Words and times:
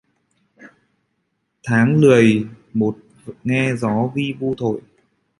Tháng 1.63 2.01
nười 2.01 2.47
một 2.73 2.97
nghe 3.43 3.75
gió 3.75 4.11
vi 4.15 4.33
vu 4.39 4.55
thổi 4.57 4.81